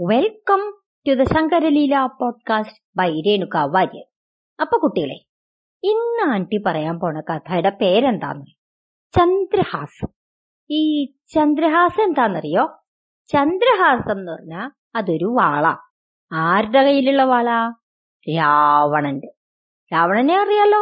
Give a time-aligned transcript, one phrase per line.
[0.00, 0.74] Welcome
[1.08, 4.04] to the Shankaraleela podcast by Renuka Warrier
[4.60, 5.14] അപ്പൊ കുട്ടികളെ
[5.82, 8.46] ഇന്ന് ആന്റി പറയാൻ പോണ കഥയുടെ പേരെന്താന്ന്?
[9.18, 10.08] ചന്ദ്രഹാസം.
[10.70, 12.84] ഈ ചന്ദ്രഹാസം എന്താണെന്നറിയോ
[13.26, 15.76] ചന്ദ്രഹാസം എന്ന് പറഞ്ഞാ അതൊരു വാള.
[16.32, 17.72] ആരുടെ കയ്യിലുള്ള വാള?
[18.36, 19.28] രാവണന്റെ.
[19.92, 20.80] രാവണനെ അറിയാലോ?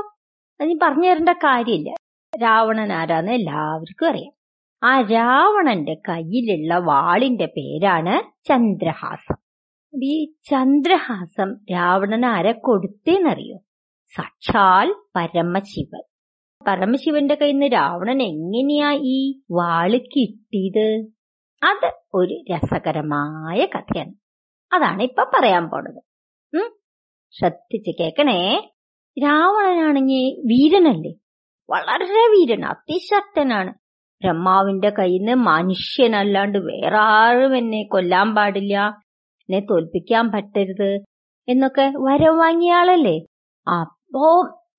[0.61, 1.95] അത് പറഞ്ഞു തരേണ്ട കാര്യമില്ല.
[2.43, 4.46] രാവണൻ ആരാന്ന് എല്ലാവർക്കും അറിയാം.
[4.83, 9.35] ആ രാവണന്റെ കയ്യിലുള്ള വാളിന്റെ പേരാണ് ചന്ദ്രഹാസം.
[10.03, 13.59] ഈ ചന്ദ്രഹാസം രാവണൻ ആരെ കൊടുത്തേന്നറിയോ?
[14.17, 16.03] സാക്ഷാൽ പരമശിവൻ.
[16.67, 21.07] പരമശിവന്റെ കയ്യിൽ നിന്ന് രാവണൻ എങ്ങനെയാ ഈ വാൾ കിട്ടിയത്?
[21.63, 24.13] അത് ഒരു രസകരമായ കഥയാണ്.
[24.75, 26.03] അതാണ് ഇപ്പൊ പറയാൻ പോണത്.
[26.57, 26.71] ഉം?
[27.31, 28.73] ശ്രദ്ധിച്ച് കേക്കണേ.
[29.23, 31.13] രാവണനാണെങ്കിൽ വീരനല്ലേ?
[31.71, 33.75] വളരെ വീരൻ അതിശക്തനാണ്.
[34.23, 38.75] ബ്രഹ്മാവിന്റെ കയ്യിൽ നിന്ന് മനുഷ്യനല്ലാണ്ട് വേറെ ആരും എന്നെ കൊല്ലാൻ പാടില്ല.
[39.49, 40.91] എന്നെ തോൽപ്പിക്കാൻ പറ്റരുത്
[41.49, 43.17] എന്നൊക്കെ വരം വാങ്ങിയ ആളല്ലേ?
[43.67, 44.25] അപ്പോ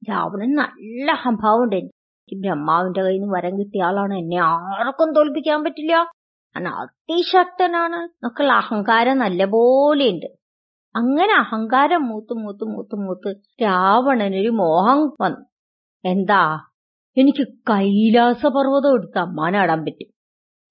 [0.09, 4.13] രാവണൻ നല്ല അഹംഭാവം ഉണ്ട് എനിക്ക് ബ്രഹ്മാവിന്റെ കയ്യിൽ നിന്ന് വരം കിട്ടിയ ആളാണ്.
[4.17, 5.93] എന്നെ ആർക്കും തോൽപ്പിക്കാൻ പറ്റില്ല.
[6.55, 10.29] ഞാൻ അതിശക്തനാണ് എന്നൊക്കെയുള്ള അഹങ്കാരം നല്ലപോലെ ഉണ്ട്
[10.95, 13.29] അങ്ങനെ അഹങ്കാരം മൂത്ത് മൂത്ത് മൂത്ത് മൂത്ത്
[13.63, 15.43] രാവണനൊരു മോഹം വന്നു.
[16.03, 16.41] എന്താ?
[17.17, 20.07] എനിക്ക് കൈലാസ പർവതം എടുത്ത് അമ്മാനാടാൻ പറ്റും.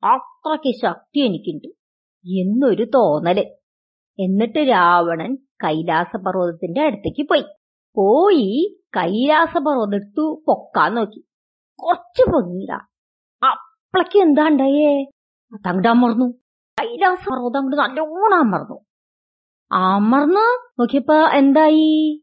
[0.07, 1.69] അത്രയ്ക്ക് ശക്തി എനിക്കുണ്ട്.
[2.29, 3.41] എന്നൊരു തോന്നൽ.
[4.19, 7.45] എന്നിട്ട് രാവണൻ കൈലാസ പർവതത്തിന്റെ അടുത്തേക്ക് പോയി.
[7.97, 11.25] പോയി കൈലാസ പർവതം എടുത്തു പൊക്കാൻ നോക്കി.
[11.83, 12.73] കുറച്ച് പൊങ്ങിയില്ല
[13.47, 15.05] അപ്പളക്ക് എന്താ ഉണ്ടായേ?
[15.55, 16.27] അതങ്ങോട്ട് അമർന്നു.
[16.81, 18.81] കൈലാസ പർവതം അങ്ങോട്ട് നല്ലോണം അമർന്നു.
[19.73, 22.23] അമർന്ന് നോക്കിയപ്പോ എന്തായി?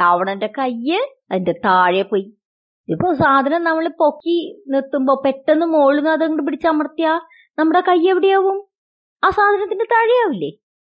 [0.00, 0.98] രാവണന്റെ കയ്യ്
[1.30, 2.37] അതിന്റെ താഴെ പോയി.
[2.88, 7.20] ഇപ്പൊ സാധനം നമ്മൾ പൊക്കി നിർത്തുമ്പോ പെട്ടെന്ന് മോളിൽ നിന്ന് അതങ്ങോട്ട് പിടിച്ചമർത്തിയാ
[7.58, 8.58] നമ്മുടെ കൈ എവിടെയാവും?
[9.24, 10.50] ആ സാധനത്തിന്റെ താഴെയാവില്ലേ?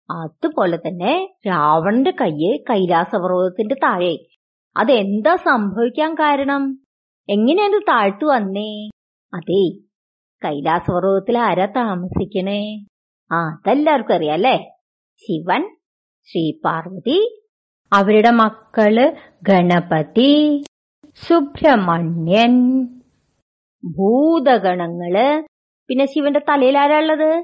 [0.09, 4.17] അതുപോലെ തന്നെ രാവണന്റെ കയ്യ് കൈലാസപർവതത്തിന്റെ താഴെ.
[4.77, 6.79] അതെന്താ സംഭവിക്കാൻ കാരണം?
[7.29, 8.89] എങ്ങനെയാണ് താഴ്ത്തു വന്നേ?
[9.33, 9.63] അതേ
[10.41, 12.61] കൈലാസപർവതത്തിൽ ആരാ താമസിക്കണേ?
[13.31, 14.57] ആ അതെല്ലാവർക്കും അറിയാം അല്ലേ?
[15.15, 15.77] ശിവൻ
[16.23, 17.19] ശ്രീ പാർവതി
[17.93, 20.63] അവരുടെ മക്കൾ ഗണപതി.
[21.15, 22.85] സുബ്രഹ്മണ്യൻ.
[23.85, 25.43] ഭൂതഗണങ്ങൾ.
[25.89, 27.43] പിന്നെ ശിവന്റെ തലയിൽ ആരാള്ളത്?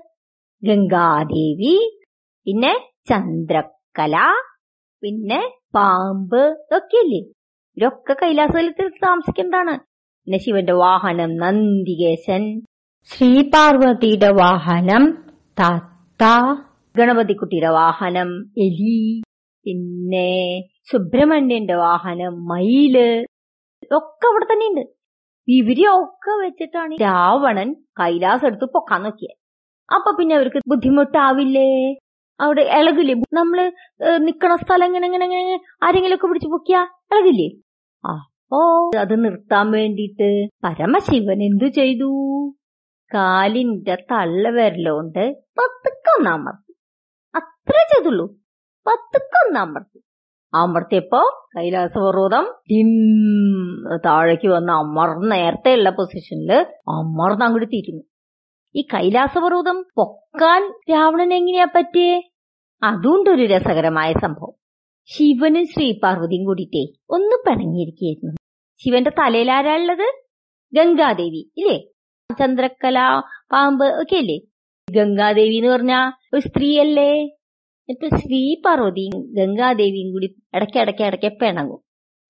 [0.64, 2.00] ഗംഗാദേവി.
[2.46, 2.74] പിന്നെ
[3.10, 4.18] ചന്ദ്രക്കല
[5.02, 6.38] പിന്നെ പാമ്പ്.
[6.38, 7.20] ഇതൊക്കെയല്ലേ?
[7.78, 9.80] ഇവരൊക്കെ കൈലാസത്തിൽ താമസിക്കുന്നതാണ്.
[10.26, 12.62] പിന്നെ ശിവന്റെ വാഹനം നന്ദികേശൻ.
[13.06, 15.26] ശ്രീപാർവതിയുടെ വാഹനം
[15.60, 16.24] തത്ത.
[16.98, 19.22] ഗണപതിക്കുട്ടിയുടെ വാഹനം എലി.
[19.66, 20.62] പിന്നെ
[20.92, 23.26] സുബ്രഹ്മണ്യന്റെ വാഹനം മയിൽ.
[23.98, 24.84] ഒക്കെ അവിടെ തന്നെ ഉണ്ട്
[25.48, 29.36] ഇവരെയൊക്കെ വെച്ചിട്ടാണ് രാവണൻ കൈലാസം എടുത്ത് പൊക്കാൻ നോക്കിയത്
[29.90, 31.70] അപ്പൊ പിന്നെ അവർക്ക് ബുദ്ധിമുട്ടാവില്ലേ?
[32.40, 33.14] അവിടെ ഇളകില്ലേ?
[33.38, 33.60] നമ്മൾ
[34.28, 35.56] നിക്കണ സ്ഥലം ഇങ്ങനെ ഇങ്ങനെ
[35.86, 36.82] ആരെങ്കിലും ഒക്കെ പിടിച്ചു പൊക്കിയാ
[37.12, 37.48] ഇളകില്ലേ?
[38.04, 38.60] അപ്പോ
[39.04, 40.28] അത് നിർത്താൻ വേണ്ടിട്ട്
[40.66, 42.10] പരമശിവൻ എന്തു ചെയ്തു?
[43.12, 45.24] കാലിന്റെ തള്ള വരലോണ്ട്
[45.60, 46.74] പത്തുക്കൊന്നമർത്തി
[47.34, 48.26] അത്ര ചെയ്തുള്ളൂ.
[48.86, 50.00] പത്തുക്കൊന്നമർത്തി
[50.54, 51.22] അമർത്തിയപ്പോ
[51.58, 52.90] കൈലാസപർവതം ടിം
[54.06, 56.52] താഴേക്ക് വന്ന് അമർന്ന് നേരത്തെ ഉള്ള പൊസിഷനിൽ
[56.90, 58.04] അമർന്ന് അങ്ങോട്ട് തിരിഞ്ഞു
[58.76, 62.22] ഈ കൈലാസപർവതം പൊക്കാൻ രാവണൻ എങ്ങനെയാ പറ്റിയേ?
[62.84, 64.54] അതുകൊണ്ട് ഒരു രസകരമായ സംഭവം.
[65.10, 68.34] ശിവനും ശ്രീപാർവതിയും കൂടിയിട്ടേ ഒന്ന് പിണങ്ങിയിരിക്കുകയായിരുന്നു.
[68.82, 70.08] ശിവന്റെ തലയിൽ ഉള്ളത്?
[70.74, 71.78] ഗംഗാദേവി ഇല്ലേ?
[72.40, 72.98] ചന്ദ്രക്കല
[73.52, 74.38] പാമ്പ് ഒക്കെ അല്ലേ
[74.88, 75.94] ഗംഗാദേവി എന്ന് പറഞ്ഞ
[76.34, 77.12] ഒരു സ്ത്രീയല്ലേ?
[77.90, 81.80] ഇപ്പൊ ശ്രീ പാർവതിയും ഗംഗാദേവിയും കൂടി ഇടയ്ക്ക് ഇടയ്ക്ക് ഇടയ്ക്ക് പിണങ്ങും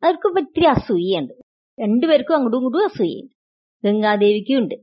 [0.03, 1.33] അവർക്ക് ഒത്തിരി അസൂയുണ്ട്
[1.77, 3.33] രണ്ടുപേർക്കും അങ്ങോട്ടും ഇങ്ങോട്ടും അസൂയുണ്ട്
[3.83, 4.75] ഗംഗാദേവിക്കും ഉണ്ട്.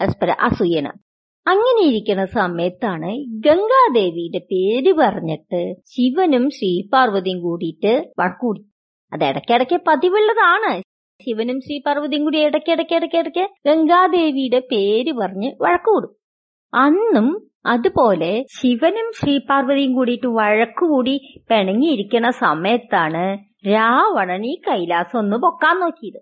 [0.00, 0.88] പരസ്പര അസൂയന.
[1.46, 3.10] അങ്ങനെ ഇരിക്കുന്ന സമയത്താണ്
[3.46, 5.60] ഗംഗാദേവിയുടെ പേര് പറഞ്ഞിട്ട്
[5.92, 8.62] ശിവനും ശ്രീപാർവതിയും കൂടിയിട്ട് വഴക്കൂടി
[9.12, 10.72] അത് ഇടയ്ക്കിടയ്ക്ക് പതിവുള്ളതാണ്.
[11.20, 16.12] ശിവനും ശ്രീപാർവതിയും കൂടി ഇടയ്ക്കിടയ്ക്ക് ഇടയ്ക്കിടയ്ക്ക് ഗംഗാദേവിയുടെ പേര് പറഞ്ഞ് വഴക്കൂടും
[16.72, 17.28] അന്നും
[17.72, 21.14] അതുപോലെ ശിവനും ശ്രീപാർവതിയും കൂടിയിട്ട് വഴക്കുകൂടി
[21.50, 23.24] പിണങ്ങിയിരിക്കുന്ന സമയത്താണ്
[23.74, 26.20] രാവണൻ ഈ കൈലാസം ഒന്ന് പൊക്കാൻ നോക്കിയത്.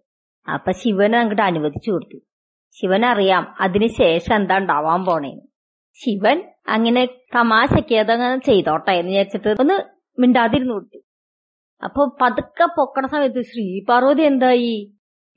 [0.49, 2.19] അപ്പൊ ശിവൻ അങ്ങോട്ട് അനുവദിച്ചു കൊടുത്തു.
[2.77, 5.45] ശിവൻ അറിയാം അതിനുശേഷം എന്താ ഉണ്ടാവാൻ പോണേന്ന്.
[6.01, 6.39] ശിവൻ
[6.75, 7.03] അങ്ങനെ
[7.37, 9.77] തമാശയ്ക്ക് അതങ്ങനെ ചെയ്തോട്ടെ എന്ന് വിചാരിച്ചിട്ട് ഒന്ന്
[10.19, 10.99] മിണ്ടാതിരുന്നു കൊടുത്തു.
[11.83, 14.75] അപ്പൊ പതുക്കെ പൊക്കണ സമയത്ത് ശ്രീപാർവതി എന്തായി?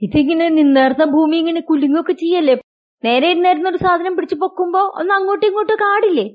[0.02, 2.56] ഇതിങ്ങനെ നിന്നേർന്ന ഭൂമി ഇങ്ങനെ കുലുങ്ങൊക്കെ ചെയ്യല്ലേ?
[3.04, 6.28] നേരെ ഇരുന്നായിരുന്ന ഒരു സാധനം പിടിച്ചു പൊക്കുമ്പോ ഒന്ന് അങ്ങോട്ടും ഇങ്ങോട്ടും കാടില്ലേ?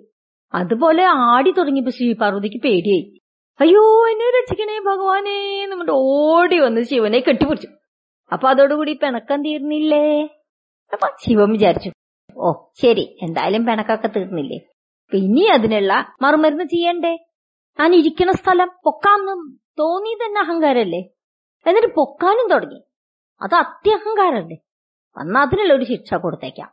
[0.55, 3.05] അതുപോലെ ആടി തുടങ്ങിയപ്പോ ശ്രീപാർവതിക്ക് പേടിയായി.
[3.61, 5.37] അയ്യോ എന്നെ രക്ഷിക്കണേ ഭഗവാനേ
[5.71, 7.69] നമ്മുടെ ഓടി വന്ന് ശിവനെ കെട്ടിപ്പിടിച്ചു.
[8.33, 10.05] അപ്പൊ അതോടുകൂടി പിണക്കം തീർന്നില്ലേ?
[10.93, 11.91] അപ്പൊ ശിവൻ വിചാരിച്ചു
[12.37, 12.51] ഓ
[12.83, 14.59] ശരി എന്തായാലും പിണക്കൊക്കെ തീർന്നില്ലേ?
[15.13, 15.93] പിന്നെ അതിനുള്ള
[16.23, 17.13] മറുമരുന്ന് ചെയ്യണ്ടേ?
[17.79, 19.35] ഞാൻ ഇരിക്കണ സ്ഥലം പൊക്കാന്ന്
[19.81, 21.01] തോന്നി തന്നെ അഹങ്കാരല്ലേ?
[21.67, 22.81] എന്നിട്ട് പൊക്കാനും തുടങ്ങി.
[23.41, 24.57] അത് അത്യഹങ്കാരല്ലേ
[25.17, 26.71] അന്ന് അതിനുള്ള ഒരു ശിക്ഷ കൊടുത്തേക്കാം.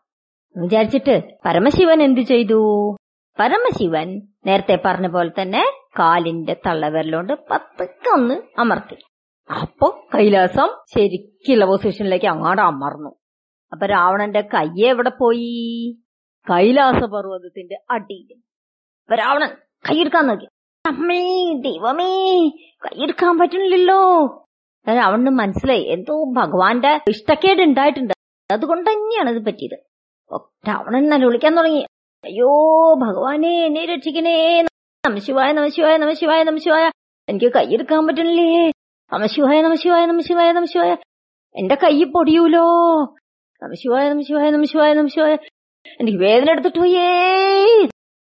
[0.63, 2.91] വിചാരിച്ചിട്ട് പരമശിവൻ എന്തു ചെയ്തു?
[3.39, 5.63] പരമശിവൻ നേരത്തെ പറഞ്ഞ പോലെ തന്നെ
[5.99, 8.95] കാലിന്റെ തള്ളവിരലോണ്ട് പതുക്കെ ഒന്ന് അമർത്തി.
[9.61, 13.09] അപ്പൊ കൈലാസം ശരിക്കുള്ള പൊസിഷനിലേക്ക് അങ്ങോട്ട് അമർന്നു.
[13.71, 15.99] അപ്പൊ രാവണന്റെ കൈ എവിടെ പോയി?
[16.51, 18.33] കൈലാസ പർവതത്തിന്റെ അടിയിൽ.
[19.03, 19.49] അപ്പൊ രാവണൻ
[19.91, 20.45] കൈയെടുക്കാൻ നോക്കി.
[20.85, 22.49] അമ്മേ ദൈവമേ
[22.85, 24.25] കൈയെടുക്കാൻ പറ്റുന്നില്ലല്ലോ.
[24.89, 25.83] രാവണന് മനസ്സിലായി.
[25.83, 28.18] എന്തോ ഭഗവാന്റെ ഇഷ്ടക്കേട് ഉണ്ടായിട്ടുണ്ട്.
[28.49, 29.77] അതുകൊണ്ട് തന്നെയാണ് ഇത് പറ്റിയത്
[30.31, 31.83] ഒറ്റ അവൻ നല്ല വിളിക്കാൻ തുടങ്ങി
[32.23, 32.49] അയ്യോ
[33.03, 34.35] ഭഗവാനെ എന്നെ രക്ഷിക്കണേ
[35.03, 36.85] നമശിവായ നമശിവായ നമശിവായ നമശിവായ
[37.27, 38.47] എനിക്ക് കൈയെടുക്കാൻ പറ്റണില്ലേ
[39.11, 40.91] നമശിവായ നമശിവായ നമശിവായ നമശിവായ
[41.55, 42.65] എന്റെ കൈ പൊടിയൂലോ
[43.61, 45.33] നമശിവായ നമശിവായ നമശിവായ നമശിവായ
[45.99, 47.07] എനിക്ക് വേദന എടുത്തിട്ട് പോയേ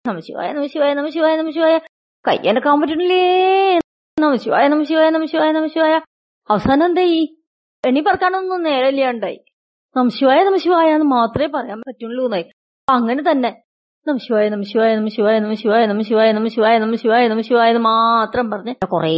[0.05, 1.75] നമശിവായ നമശിവായ നമശിവായ നമശിവായ
[2.25, 3.23] കൈ എടുക്കാൻ പറ്റണില്ലേ
[4.17, 5.95] നമശിവായ നമശിവായ നമശിവായ നമശിവായ
[6.49, 7.19] അവസാനം എന്തായി
[7.83, 9.39] എണി പറക്കാനൊന്നും നേരമില്ലാണ്ടായി
[9.95, 12.45] നമശിവായ നമശിവായ എന്ന് മാത്രമേ പറയാൻ പറ്റുള്ളൂ എന്നായി.
[12.89, 13.63] അങ്ങനെ തന്നെ.
[14.07, 18.73] നമശിവായ നമശിവായ നമശിവായ നമശിവായ നമശിവായ നമശിവായ നമശിവായ നമശിവായ എന്ന് മാത്രം പറഞ്ഞ്.
[18.87, 19.15] കൊറേ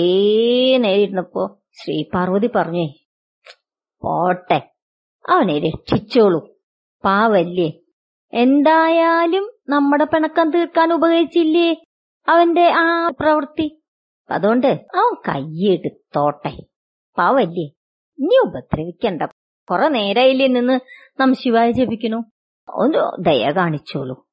[0.78, 1.26] നേരം
[1.74, 2.88] ശ്രീ പാർവതി പറഞ്ഞേ
[4.02, 4.60] പോട്ടെ
[5.30, 6.40] അവനെ രക്ഷിച്ചോളൂ
[7.06, 7.70] പാവല്ലേ.
[8.34, 11.70] എന്തായാലും നമ്മുടെ പിണക്കം തീർക്കാൻ ഉപകരിച്ചില്ലേ
[12.28, 13.68] അവന്റെ ആ പ്രവൃത്തി?
[14.30, 16.54] അതുകൊണ്ട് അവൻ കൈയെടുത്തോട്ടെ.
[17.18, 17.68] പാവല്ലേ
[18.20, 19.22] ഇനി ഉപദ്രവിക്കണ്ട.
[19.72, 20.80] കുറെ നേരായില്ലേ നിന്ന്
[21.20, 22.24] നാം ശിവായ ജപിക്കണു
[22.70, 24.28] ഒന്ന് ദയ കാണിച്ചോളൂ.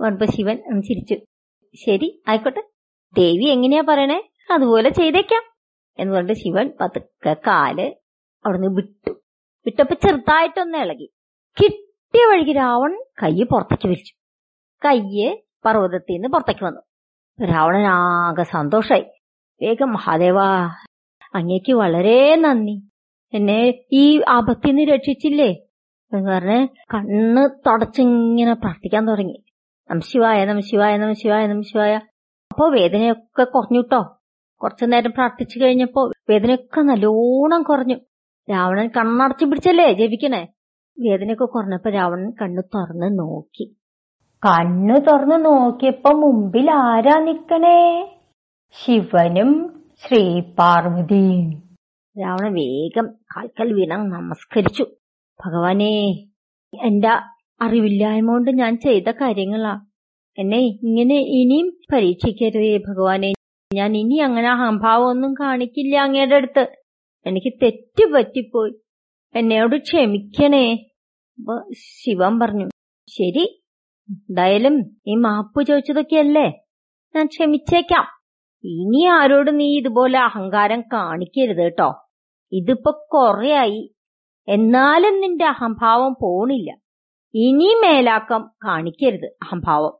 [0.00, 1.14] പറഞ്ഞപ്പോ ശിവൻ ചിരിച്ചു.
[1.74, 2.62] ശരി ആയിക്കോട്ടെ.
[3.16, 4.22] ദേവി എങ്ങനെയാ പറയണേ?
[4.52, 5.42] അതുപോലെ ചെയ്തേക്കാം.
[5.98, 7.96] എന്ന് പറഞ്ഞിട്ട് ശിവൻ പതുക്കെ കാൽ
[8.46, 9.10] അവിടുന്ന് വിട്ടു.
[9.66, 11.10] വിട്ടപ്പോ ചെറുതായിട്ടൊന്ന് ഇളകി.
[11.62, 14.14] കിട്ടിയ വഴിക്ക് രാവൺ കയ്യ് പുറത്തേക്ക് വലിച്ചു.
[14.84, 16.80] കയ്യ് പർവതത്തിൽ നിന്ന് പുറത്തേക്ക് വന്നു.
[17.46, 19.04] രാവണൻ ആകെ സന്തോഷായി.
[19.62, 20.74] വേഗം മഹാദേവാ
[21.34, 22.89] അങ്ങേക്ക് വളരെ നന്ദി.
[23.32, 25.50] എന്നെ ഈ അപത്തിന്ന് രക്ഷിച്ചില്ലേ?
[26.12, 29.44] എന്ന് പറഞ്ഞ് കണ്ണ് തുടച്ചിങ്ങനെ പ്രാർത്ഥിക്കാൻ തുടങ്ങി.
[29.90, 31.94] നമശിവായ നമശിവായ നമശിവായ നമശിവായ
[32.50, 34.16] അപ്പോ വേദനയൊക്കെ കുറഞ്ഞു കേട്ടോ
[34.62, 37.94] കുറച്ചു നേരം പ്രാർത്ഥിച്ചു കഴിഞ്ഞപ്പോ വേദനയൊക്കെ നല്ലോണം കുറഞ്ഞു.
[38.50, 40.48] രാവണൻ കണ്ണടച്ചു പിടിച്ചല്ലേ ജപിക്കണേ?
[40.98, 43.76] വേദനയൊക്കെ കുറഞ്ഞപ്പോ രാവണൻ കണ്ണു തുറന്ന് നോക്കി.
[44.44, 47.80] കണ്ണു തുറന്ന് നോക്കിയപ്പോ മുമ്പിൽ ആരാ നിക്കണേ?
[48.84, 51.69] ശിവനും ശ്രീ പാർവതിയും
[52.20, 54.82] രാവണൻ വേഗം കാൽക്കൽ വീണ നമസ്കരിച്ചു.
[55.46, 56.10] ഭഗവാനെ
[56.84, 57.08] എന്റെ
[57.60, 59.80] അറിവില്ലായ്മ കൊണ്ട് ഞാൻ ചെയ്ത കാര്യങ്ങളാ.
[60.38, 63.32] എന്നെ ഇങ്ങനെ ഇനിയും പരീക്ഷിക്കരുതേ ഭഗവാനെ.
[63.74, 66.66] ഞാൻ ഇനി അങ്ങനെ അഹംഭാവമൊന്നും കാണിക്കില്ല അങ്ങയുടെ അടുത്ത്.
[67.26, 68.72] എനിക്ക് തെറ്റ് പറ്റിപ്പോയി.
[69.34, 70.76] എന്നോട് ക്ഷമിക്കണേ.
[71.72, 72.66] ശിവൻ പറഞ്ഞു.
[73.08, 73.64] ശരി
[74.08, 76.52] എന്തായാലും ഈ മാപ്പ് ചോദിച്ചതൊക്കെയല്ലേ?
[77.16, 78.06] ഞാൻ ക്ഷമിച്ചേക്കാം.
[78.64, 82.09] ഇനി ആരോട് നീ ഇതുപോലെ അഹങ്കാരം കാണിക്കരുത് കേട്ടോ.
[82.52, 83.94] ഇതിപ്പോ കൊറേയായി.
[84.48, 86.70] എന്നാലും നിന്റെ അഹംഭാവം പോണില്ല.
[87.34, 89.92] ഇനി മേലാക്കം കാണിക്കരുത് അഹംഭാവം.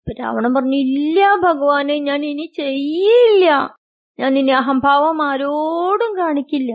[0.00, 3.76] അപ്പൊ രാവണൻ പറഞ്ഞു ഇല്ല ഭഗവാനെ ഞാൻ ഇനി ചെയ്യില്ല.
[4.18, 6.72] ഞാൻ ഇനി അഹംഭാവം ആരോടും കാണിക്കില്ല.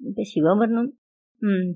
[0.00, 0.80] ഇപ്പൊ ശിവൻ പറഞ്ഞു
[1.42, 1.74] ഉം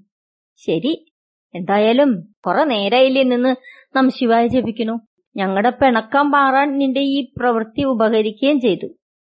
[0.56, 1.12] ശരി.
[1.54, 2.10] എന്തായാലും
[2.46, 3.52] കുറെ നേരായില്ലേ നിന്ന്
[3.96, 5.00] നാം ശിവായ ജപിക്കണു.
[5.36, 8.88] ഞങ്ങളുടെ പിണക്കം മാറാൻ നിന്റെ ഈ പ്രവൃത്തി ഉപകരിക്കുകയും ചെയ്തു.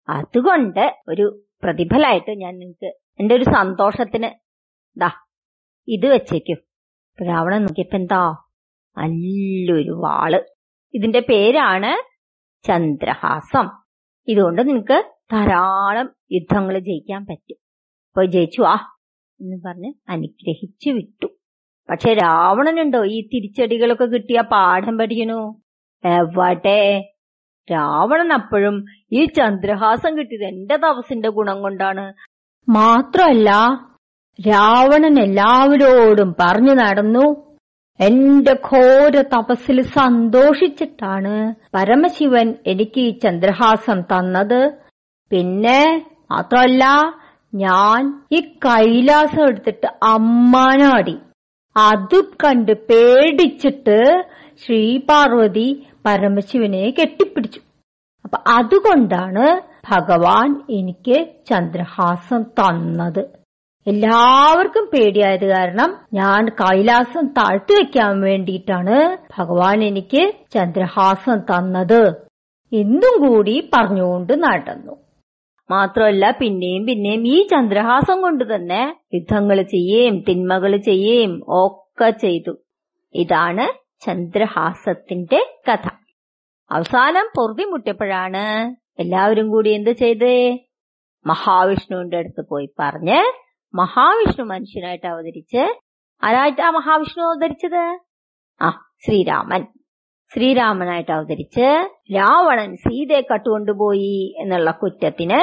[0.09, 1.25] അതുകൊണ്ട് ഒരു
[1.63, 2.89] പ്രതിഫലായിട്ട് ഞാൻ നിനക്ക്
[3.21, 4.29] എന്റെ ഒരു സന്തോഷത്തിന്
[4.99, 5.09] ദാ
[5.87, 6.57] ഇത് വെച്ചേക്കും.
[7.27, 8.35] രാവണൻ നോക്കിയപ്പോ എന്താ?
[8.97, 10.45] നല്ലൊരു വാൾ.
[10.93, 11.91] ഇതിന്റെ പേരാണ്
[12.67, 13.69] ചന്ദ്രഹാസം.
[14.27, 17.57] ഇതുകൊണ്ട് നിനക്ക് ധാരാളം യുദ്ധങ്ങൾ ജയിക്കാൻ പറ്റും.
[18.07, 18.97] അപ്പൊ ജയിച്ചു ആ
[19.41, 21.25] എന്ന് പറഞ്ഞ് അനുഗ്രഹിച്ചു വിട്ടു.
[21.89, 25.61] പക്ഷെ രാവണനുണ്ടോ ഈ തിരിച്ചടികളൊക്കെ കിട്ടിയ പാഠം പഠിക്കണു?
[26.07, 27.13] എവട്ടെ
[27.71, 32.13] രാവണൻ അപ്പോഴും ഈ ചന്ദ്രഹാസം കിട്ടിയത് എന്റെ തപസിന്റെ ഗുണം കൊണ്ടാണ്.
[32.67, 33.49] മാത്രമല്ല
[34.39, 37.25] രാവണൻ എല്ലാവരോടും പറഞ്ഞു നടന്നു
[37.99, 41.33] എന്റെ ഘോര തപസ്സിൽ സന്തോഷിച്ചിട്ടാണ്
[41.75, 44.61] പരമശിവൻ എനിക്ക് ഈ ചന്ദ്രഹാസം തന്നത്.
[45.31, 45.81] പിന്നെ
[46.31, 46.83] മാത്രമല്ല
[47.53, 47.99] ഞാൻ
[48.31, 51.15] ഈ കൈലാസം എടുത്തിട്ട് അമ്മാനാടി.
[51.75, 53.99] അത് കണ്ട് പേടിച്ചിട്ട്
[54.63, 55.67] ശ്രീപാർവതി
[56.05, 57.61] പരമശിവനെ കെട്ടിപ്പിടിച്ചു.
[58.25, 59.45] അപ്പൊ അതുകൊണ്ടാണ്
[59.89, 63.23] ഭഗവാൻ എനിക്ക് ചന്ദ്രഹാസം തന്നത്.
[63.87, 72.01] എല്ലാവർക്കും പേടിയായത് കാരണം ഞാൻ കൈലാസം താഴ്ത്തി വെക്കാൻ വേണ്ടിയിട്ടാണ് ഭഗവാൻ എനിക്ക് ചന്ദ്രഹാസം തന്നത്.
[72.73, 74.95] എന്നും കൂടി പറഞ്ഞുകൊണ്ട് നടന്നു.
[75.71, 78.81] മാത്രമല്ല പിന്നെയും പിന്നെയും ഈ ചന്ദ്രഹാസം കൊണ്ട് തന്നെ
[79.13, 82.53] യുദ്ധങ്ങൾ ചെയ്യുകയും തിന്മകൾ ചെയ്യുകയും ഒക്കെ ചെയ്തു.
[83.15, 83.65] ഇതാണ്
[84.05, 85.87] ചന്ദ്രഹാസത്തിന്റെ കഥ.
[86.71, 88.43] അവസാനം പൊറുതി മുട്ടിയപ്പോഴാണ്
[89.01, 90.35] എല്ലാവരും കൂടി എന്ത് ചെയ്തേ?
[91.25, 93.19] മഹാവിഷ്ണുവിന്റെ അടുത്ത് പോയി പറഞ്ഞ്
[93.73, 95.61] മഹാവിഷ്ണു മനുഷ്യനായിട്ട് അവതരിച്ച്
[96.21, 97.83] ആരായിട്ടാ മഹാവിഷ്ണു അവതരിച്ചത്?
[98.61, 98.69] ആ
[99.05, 99.61] ശ്രീരാമൻ.
[100.31, 101.67] ശ്രീരാമനായിട്ട് അവതരിച്ച്
[102.15, 105.39] രാവണൻ സീതയെ കട്ടുകൊണ്ടുപോയി എന്നുള്ള കുറ്റത്തിന്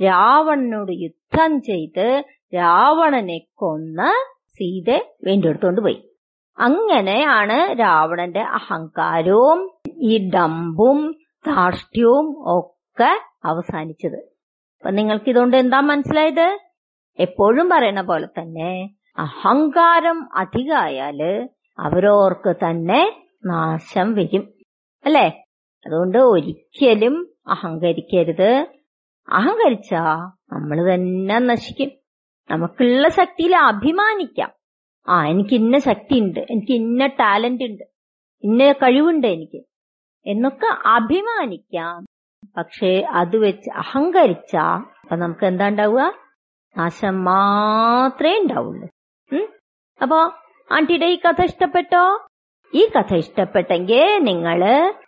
[0.00, 2.06] രാവണനോട് യുദ്ധം ചെയ്ത്
[2.54, 4.10] രാവണനെ കൊന്ന്
[4.56, 5.98] സീതെ വീണ്ടെടുത്തുകൊണ്ട് പോയി.
[6.58, 9.60] അങ്ങനെയാണ് രാവണന്റെ അഹങ്കാരവും
[10.10, 10.98] ഈ ഡമ്പും
[11.44, 12.26] ധാർഷ്ട്യവും
[12.96, 13.12] ഒക്കെ
[13.44, 14.16] അവസാനിച്ചത്.
[14.76, 16.58] അപ്പൊ നിങ്ങൾക്ക് ഇതുകൊണ്ട് എന്താ മനസ്സിലായത്?
[17.18, 18.70] എപ്പോഴും പറയണ പോലെ തന്നെ
[19.18, 21.20] അഹങ്കാരം അധികമായാൽ
[21.78, 23.00] അവരോർക്ക് തന്നെ
[23.46, 24.44] നാശം വരും.
[25.04, 25.26] അല്ലേ?
[25.86, 28.50] അതുകൊണ്ട് ഒരിക്കലും അഹങ്കരിക്കരുത്.
[29.28, 30.02] അഹങ്കരിച്ചാ
[30.52, 31.90] നമ്മൾ തന്നെ നശിക്കും.
[32.50, 34.50] നമുക്കുള്ള ശക്തിയിൽ അഭിമാനിക്കാം.
[35.08, 37.84] ആ എനിക്ക് ഇന്ന ശക്തി ഉണ്ട് എനിക്ക് ഇന്ന ടാലന്റ് ഉണ്ട്
[38.44, 39.62] ഇന്ന കഴിവുണ്ട് എനിക്ക്.
[40.26, 41.98] എന്നൊക്കെ അഭിമാനിക്കാം.
[42.56, 44.56] പക്ഷേ അത് വെച്ച് അഹങ്കരിച്ച
[45.02, 46.02] അപ്പൊ നമുക്ക് എന്താ ഉണ്ടാവുക?
[46.76, 48.88] നാശം മാത്രമേ ഉണ്ടാവുള്ളൂ?
[50.02, 50.18] അപ്പോ
[50.70, 52.28] ആന്റിയുടെ ഈ കഥ ഇഷ്ടപ്പെട്ടോ?
[52.74, 54.60] ഈ കഥ ഇഷ്ടപ്പെട്ടെങ്കിൽ നിങ്ങൾ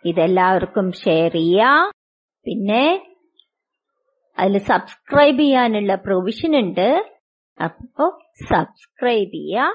[0.05, 1.71] ഇതെല്ലാവർക്കും ഷെയർ ചെയ്യാ
[2.45, 2.85] പിന്നെ
[4.39, 6.89] അതിൽ സബ്സ്ക്രൈബ് ചെയ്യാനുള്ള പ്രൊവിഷൻ ഉണ്ട്.
[7.63, 8.05] അപ്പോ
[8.49, 9.65] സബ്സ്ക്രൈബ് ചെയ്യാ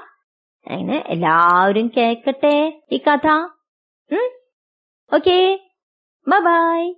[0.67, 3.27] അങ്ങനെ എല്ലാവരും കേൾക്കട്ടെ ഈ കഥ.
[5.11, 5.37] Okay
[6.27, 6.93] bye